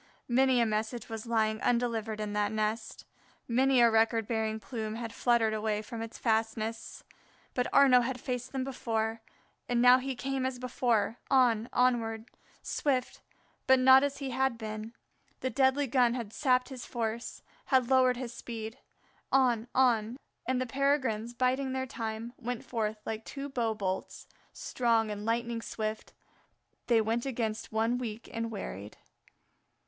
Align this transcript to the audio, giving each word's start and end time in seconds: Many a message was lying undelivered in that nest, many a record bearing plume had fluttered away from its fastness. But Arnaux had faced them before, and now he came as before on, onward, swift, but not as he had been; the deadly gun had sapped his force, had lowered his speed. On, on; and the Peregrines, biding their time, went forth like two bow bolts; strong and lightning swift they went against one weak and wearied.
Many 0.27 0.59
a 0.59 0.65
message 0.65 1.09
was 1.09 1.27
lying 1.27 1.61
undelivered 1.61 2.19
in 2.19 2.33
that 2.33 2.51
nest, 2.51 3.05
many 3.47 3.81
a 3.81 3.91
record 3.91 4.27
bearing 4.27 4.59
plume 4.59 4.95
had 4.95 5.13
fluttered 5.13 5.53
away 5.53 5.83
from 5.83 6.01
its 6.01 6.17
fastness. 6.17 7.03
But 7.53 7.71
Arnaux 7.71 8.01
had 8.01 8.19
faced 8.19 8.51
them 8.51 8.63
before, 8.63 9.21
and 9.69 9.79
now 9.79 9.99
he 9.99 10.15
came 10.15 10.43
as 10.43 10.57
before 10.57 11.19
on, 11.29 11.69
onward, 11.71 12.25
swift, 12.63 13.21
but 13.67 13.77
not 13.77 14.01
as 14.03 14.17
he 14.17 14.31
had 14.31 14.57
been; 14.57 14.95
the 15.41 15.51
deadly 15.51 15.85
gun 15.85 16.15
had 16.15 16.33
sapped 16.33 16.69
his 16.69 16.83
force, 16.83 17.43
had 17.65 17.91
lowered 17.91 18.17
his 18.17 18.33
speed. 18.33 18.79
On, 19.31 19.67
on; 19.75 20.17
and 20.47 20.59
the 20.59 20.65
Peregrines, 20.65 21.35
biding 21.35 21.73
their 21.73 21.85
time, 21.85 22.33
went 22.37 22.65
forth 22.65 22.97
like 23.05 23.23
two 23.23 23.49
bow 23.49 23.75
bolts; 23.75 24.27
strong 24.51 25.11
and 25.11 25.25
lightning 25.25 25.61
swift 25.61 26.11
they 26.87 27.01
went 27.01 27.27
against 27.27 27.71
one 27.71 27.99
weak 27.99 28.27
and 28.33 28.49
wearied. 28.49 28.97